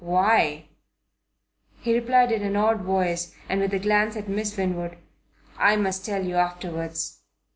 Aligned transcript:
"Why?" 0.03 0.65
He 1.81 1.93
replied 1.93 2.31
in 2.31 2.41
an 2.41 2.55
odd 2.55 2.81
voice, 2.81 3.35
and 3.47 3.61
with 3.61 3.71
a 3.71 3.77
glance 3.77 4.17
at 4.17 4.27
Miss 4.27 4.57
Winwood. 4.57 4.97
"I 5.59 5.75
must 5.75 6.03
tell 6.03 6.25
you 6.25 6.37
afterwards." 6.37 7.19